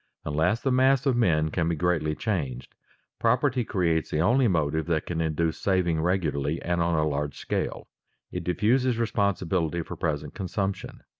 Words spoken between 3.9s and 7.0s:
the only motive that can induce saving regularly and on